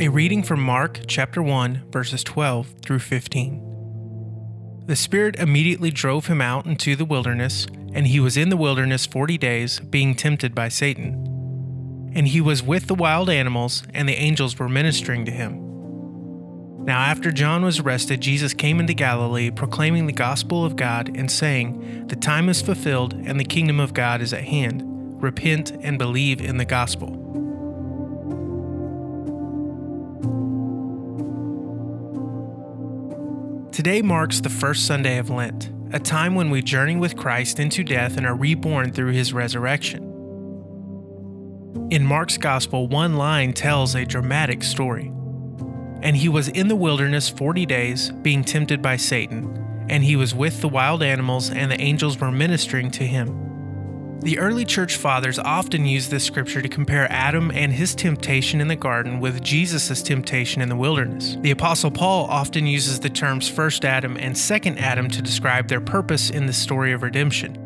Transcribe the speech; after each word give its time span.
A 0.00 0.08
reading 0.08 0.42
from 0.42 0.62
Mark 0.62 1.00
chapter 1.06 1.42
1, 1.42 1.90
verses 1.90 2.24
12 2.24 2.76
through 2.80 3.00
15. 3.00 4.84
The 4.86 4.96
Spirit 4.96 5.36
immediately 5.36 5.90
drove 5.90 6.26
him 6.26 6.40
out 6.40 6.64
into 6.64 6.96
the 6.96 7.04
wilderness, 7.04 7.66
and 7.92 8.06
he 8.06 8.18
was 8.18 8.38
in 8.38 8.48
the 8.48 8.56
wilderness 8.56 9.04
forty 9.04 9.36
days, 9.36 9.78
being 9.78 10.14
tempted 10.14 10.54
by 10.54 10.70
Satan. 10.70 12.10
And 12.14 12.28
he 12.28 12.40
was 12.40 12.62
with 12.62 12.86
the 12.86 12.94
wild 12.94 13.28
animals, 13.28 13.82
and 13.92 14.08
the 14.08 14.14
angels 14.14 14.58
were 14.58 14.70
ministering 14.70 15.26
to 15.26 15.30
him. 15.30 15.58
Now, 16.82 17.00
after 17.00 17.30
John 17.30 17.62
was 17.62 17.80
arrested, 17.80 18.22
Jesus 18.22 18.54
came 18.54 18.80
into 18.80 18.94
Galilee, 18.94 19.50
proclaiming 19.50 20.06
the 20.06 20.14
gospel 20.14 20.64
of 20.64 20.76
God, 20.76 21.14
and 21.14 21.30
saying, 21.30 22.06
The 22.06 22.16
time 22.16 22.48
is 22.48 22.62
fulfilled, 22.62 23.12
and 23.12 23.38
the 23.38 23.44
kingdom 23.44 23.78
of 23.78 23.92
God 23.92 24.22
is 24.22 24.32
at 24.32 24.44
hand. 24.44 24.82
Repent 25.22 25.72
and 25.82 25.98
believe 25.98 26.40
in 26.40 26.56
the 26.56 26.64
gospel. 26.64 27.29
Today 33.80 34.02
marks 34.02 34.40
the 34.40 34.50
first 34.50 34.86
Sunday 34.86 35.16
of 35.16 35.30
Lent, 35.30 35.70
a 35.94 35.98
time 35.98 36.34
when 36.34 36.50
we 36.50 36.60
journey 36.60 36.96
with 36.96 37.16
Christ 37.16 37.58
into 37.58 37.82
death 37.82 38.18
and 38.18 38.26
are 38.26 38.34
reborn 38.34 38.92
through 38.92 39.12
his 39.12 39.32
resurrection. 39.32 40.02
In 41.90 42.04
Mark's 42.04 42.36
Gospel, 42.36 42.88
one 42.88 43.16
line 43.16 43.54
tells 43.54 43.94
a 43.94 44.04
dramatic 44.04 44.62
story. 44.62 45.10
And 46.02 46.14
he 46.14 46.28
was 46.28 46.48
in 46.48 46.68
the 46.68 46.76
wilderness 46.76 47.30
forty 47.30 47.64
days, 47.64 48.10
being 48.20 48.44
tempted 48.44 48.82
by 48.82 48.96
Satan, 48.96 49.86
and 49.88 50.04
he 50.04 50.14
was 50.14 50.34
with 50.34 50.60
the 50.60 50.68
wild 50.68 51.02
animals, 51.02 51.48
and 51.48 51.72
the 51.72 51.80
angels 51.80 52.20
were 52.20 52.30
ministering 52.30 52.90
to 52.90 53.06
him. 53.06 53.49
The 54.22 54.38
early 54.38 54.66
church 54.66 54.96
fathers 54.96 55.38
often 55.38 55.86
use 55.86 56.10
this 56.10 56.24
scripture 56.24 56.60
to 56.60 56.68
compare 56.68 57.10
Adam 57.10 57.50
and 57.50 57.72
his 57.72 57.94
temptation 57.94 58.60
in 58.60 58.68
the 58.68 58.76
garden 58.76 59.18
with 59.18 59.42
Jesus' 59.42 60.02
temptation 60.02 60.60
in 60.60 60.68
the 60.68 60.76
wilderness. 60.76 61.38
The 61.40 61.52
Apostle 61.52 61.90
Paul 61.90 62.26
often 62.26 62.66
uses 62.66 63.00
the 63.00 63.08
terms 63.08 63.48
first 63.48 63.82
Adam 63.82 64.18
and 64.18 64.36
second 64.36 64.78
Adam 64.78 65.08
to 65.08 65.22
describe 65.22 65.68
their 65.68 65.80
purpose 65.80 66.28
in 66.28 66.44
the 66.44 66.52
story 66.52 66.92
of 66.92 67.02
redemption. 67.02 67.56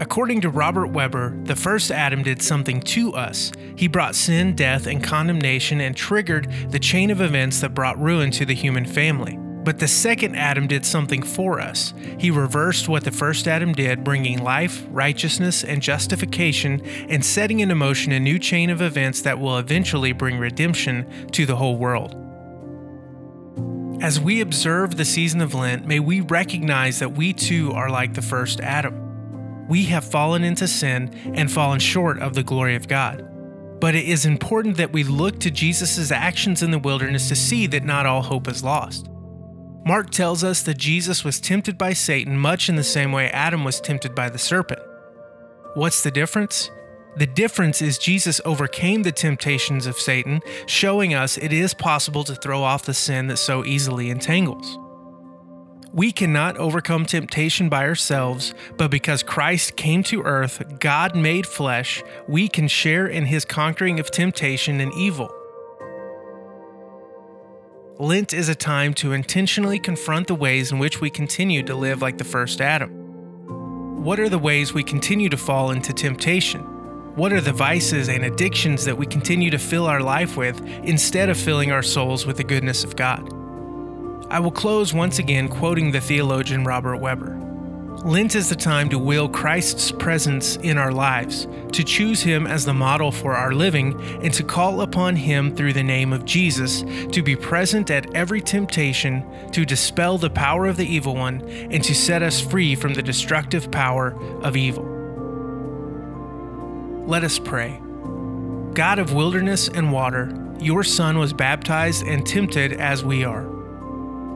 According 0.00 0.40
to 0.40 0.50
Robert 0.50 0.88
Webber, 0.88 1.38
the 1.44 1.54
first 1.54 1.92
Adam 1.92 2.24
did 2.24 2.42
something 2.42 2.80
to 2.80 3.14
us. 3.14 3.52
He 3.76 3.86
brought 3.86 4.16
sin, 4.16 4.56
death, 4.56 4.88
and 4.88 5.04
condemnation 5.04 5.80
and 5.80 5.94
triggered 5.94 6.50
the 6.70 6.80
chain 6.80 7.12
of 7.12 7.20
events 7.20 7.60
that 7.60 7.72
brought 7.74 8.00
ruin 8.00 8.32
to 8.32 8.44
the 8.44 8.54
human 8.54 8.84
family. 8.84 9.38
But 9.62 9.78
the 9.78 9.88
second 9.88 10.36
Adam 10.36 10.66
did 10.66 10.86
something 10.86 11.22
for 11.22 11.60
us. 11.60 11.92
He 12.18 12.30
reversed 12.30 12.88
what 12.88 13.04
the 13.04 13.10
first 13.10 13.46
Adam 13.46 13.72
did, 13.72 14.02
bringing 14.02 14.42
life, 14.42 14.86
righteousness, 14.90 15.64
and 15.64 15.82
justification, 15.82 16.80
and 17.08 17.24
setting 17.24 17.60
into 17.60 17.74
motion 17.74 18.12
a 18.12 18.20
new 18.20 18.38
chain 18.38 18.70
of 18.70 18.80
events 18.80 19.20
that 19.22 19.38
will 19.38 19.58
eventually 19.58 20.12
bring 20.12 20.38
redemption 20.38 21.28
to 21.32 21.44
the 21.44 21.56
whole 21.56 21.76
world. 21.76 22.16
As 24.02 24.18
we 24.18 24.40
observe 24.40 24.96
the 24.96 25.04
season 25.04 25.42
of 25.42 25.52
Lent, 25.52 25.86
may 25.86 26.00
we 26.00 26.22
recognize 26.22 27.00
that 27.00 27.12
we 27.12 27.34
too 27.34 27.70
are 27.72 27.90
like 27.90 28.14
the 28.14 28.22
first 28.22 28.60
Adam. 28.60 29.68
We 29.68 29.84
have 29.84 30.04
fallen 30.04 30.42
into 30.42 30.66
sin 30.66 31.14
and 31.34 31.52
fallen 31.52 31.80
short 31.80 32.18
of 32.18 32.32
the 32.32 32.42
glory 32.42 32.76
of 32.76 32.88
God. 32.88 33.26
But 33.78 33.94
it 33.94 34.06
is 34.06 34.24
important 34.24 34.78
that 34.78 34.92
we 34.92 35.04
look 35.04 35.38
to 35.40 35.50
Jesus' 35.50 36.10
actions 36.10 36.62
in 36.62 36.70
the 36.70 36.78
wilderness 36.78 37.28
to 37.28 37.36
see 37.36 37.66
that 37.68 37.84
not 37.84 38.06
all 38.06 38.22
hope 38.22 38.48
is 38.48 38.64
lost. 38.64 39.10
Mark 39.84 40.10
tells 40.10 40.44
us 40.44 40.62
that 40.62 40.76
Jesus 40.78 41.24
was 41.24 41.40
tempted 41.40 41.78
by 41.78 41.94
Satan 41.94 42.38
much 42.38 42.68
in 42.68 42.76
the 42.76 42.84
same 42.84 43.12
way 43.12 43.30
Adam 43.30 43.64
was 43.64 43.80
tempted 43.80 44.14
by 44.14 44.28
the 44.28 44.38
serpent. 44.38 44.80
What's 45.74 46.02
the 46.02 46.10
difference? 46.10 46.70
The 47.16 47.26
difference 47.26 47.82
is 47.82 47.98
Jesus 47.98 48.40
overcame 48.44 49.02
the 49.02 49.12
temptations 49.12 49.86
of 49.86 49.96
Satan, 49.96 50.42
showing 50.66 51.14
us 51.14 51.38
it 51.38 51.52
is 51.52 51.74
possible 51.74 52.24
to 52.24 52.34
throw 52.34 52.62
off 52.62 52.84
the 52.84 52.94
sin 52.94 53.26
that 53.28 53.38
so 53.38 53.64
easily 53.64 54.10
entangles. 54.10 54.78
We 55.92 56.12
cannot 56.12 56.56
overcome 56.56 57.04
temptation 57.04 57.68
by 57.68 57.84
ourselves, 57.84 58.54
but 58.76 58.92
because 58.92 59.24
Christ 59.24 59.74
came 59.74 60.04
to 60.04 60.22
earth, 60.22 60.78
God 60.78 61.16
made 61.16 61.46
flesh, 61.46 62.04
we 62.28 62.46
can 62.46 62.68
share 62.68 63.08
in 63.08 63.26
his 63.26 63.44
conquering 63.44 63.98
of 63.98 64.10
temptation 64.12 64.80
and 64.80 64.92
evil. 64.94 65.34
Lent 68.00 68.32
is 68.32 68.48
a 68.48 68.54
time 68.54 68.94
to 68.94 69.12
intentionally 69.12 69.78
confront 69.78 70.26
the 70.26 70.34
ways 70.34 70.72
in 70.72 70.78
which 70.78 71.02
we 71.02 71.10
continue 71.10 71.62
to 71.64 71.74
live 71.74 72.00
like 72.00 72.16
the 72.16 72.24
first 72.24 72.62
Adam. 72.62 72.90
What 74.02 74.18
are 74.18 74.30
the 74.30 74.38
ways 74.38 74.72
we 74.72 74.82
continue 74.82 75.28
to 75.28 75.36
fall 75.36 75.70
into 75.70 75.92
temptation? 75.92 76.62
What 77.14 77.30
are 77.30 77.42
the 77.42 77.52
vices 77.52 78.08
and 78.08 78.24
addictions 78.24 78.86
that 78.86 78.96
we 78.96 79.04
continue 79.04 79.50
to 79.50 79.58
fill 79.58 79.84
our 79.84 80.00
life 80.00 80.38
with 80.38 80.58
instead 80.82 81.28
of 81.28 81.36
filling 81.36 81.72
our 81.72 81.82
souls 81.82 82.24
with 82.24 82.38
the 82.38 82.42
goodness 82.42 82.84
of 82.84 82.96
God? 82.96 83.20
I 84.30 84.40
will 84.40 84.50
close 84.50 84.94
once 84.94 85.18
again 85.18 85.46
quoting 85.50 85.90
the 85.90 86.00
theologian 86.00 86.64
Robert 86.64 86.96
Webber. 86.96 87.49
Lent 88.04 88.34
is 88.34 88.48
the 88.48 88.56
time 88.56 88.88
to 88.88 88.98
will 88.98 89.28
Christ's 89.28 89.92
presence 89.92 90.56
in 90.56 90.78
our 90.78 90.90
lives, 90.90 91.46
to 91.72 91.84
choose 91.84 92.22
Him 92.22 92.46
as 92.46 92.64
the 92.64 92.72
model 92.72 93.12
for 93.12 93.34
our 93.34 93.52
living, 93.52 94.00
and 94.22 94.32
to 94.32 94.42
call 94.42 94.80
upon 94.80 95.16
Him 95.16 95.54
through 95.54 95.74
the 95.74 95.82
name 95.82 96.14
of 96.14 96.24
Jesus 96.24 96.82
to 97.12 97.22
be 97.22 97.36
present 97.36 97.90
at 97.90 98.14
every 98.14 98.40
temptation, 98.40 99.50
to 99.52 99.66
dispel 99.66 100.16
the 100.16 100.30
power 100.30 100.64
of 100.64 100.78
the 100.78 100.86
evil 100.86 101.14
one, 101.14 101.42
and 101.70 101.84
to 101.84 101.94
set 101.94 102.22
us 102.22 102.40
free 102.40 102.74
from 102.74 102.94
the 102.94 103.02
destructive 103.02 103.70
power 103.70 104.16
of 104.42 104.56
evil. 104.56 104.84
Let 107.06 107.22
us 107.22 107.38
pray. 107.38 107.82
God 108.72 108.98
of 108.98 109.12
wilderness 109.12 109.68
and 109.68 109.92
water, 109.92 110.34
your 110.58 110.84
Son 110.84 111.18
was 111.18 111.34
baptized 111.34 112.06
and 112.06 112.26
tempted 112.26 112.72
as 112.72 113.04
we 113.04 113.24
are. 113.24 113.59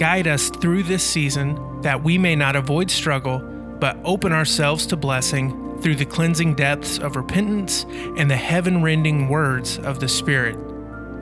Guide 0.00 0.28
us 0.28 0.48
through 0.48 0.84
this 0.84 1.04
season 1.04 1.82
that 1.82 2.02
we 2.02 2.16
may 2.16 2.34
not 2.34 2.56
avoid 2.56 2.90
struggle, 2.90 3.40
but 3.80 3.98
open 4.02 4.32
ourselves 4.32 4.86
to 4.86 4.96
blessing 4.96 5.78
through 5.82 5.96
the 5.96 6.06
cleansing 6.06 6.54
depths 6.54 6.96
of 6.96 7.16
repentance 7.16 7.84
and 8.16 8.30
the 8.30 8.36
heaven 8.36 8.82
rending 8.82 9.28
words 9.28 9.78
of 9.80 10.00
the 10.00 10.08
Spirit. 10.08 10.56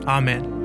Amen. 0.07 0.58